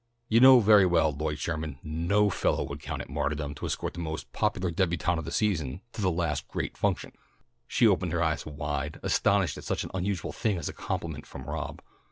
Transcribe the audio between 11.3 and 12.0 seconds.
Rob.